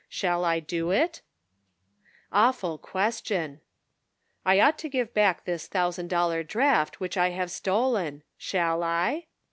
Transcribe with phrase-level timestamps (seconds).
[0.09, 1.21] Shall I do it?"
[2.33, 3.61] Awful question!"
[4.47, 8.23] I ought to give back this thousand dollar draft which I have stolen.
[8.35, 9.27] Shall I?"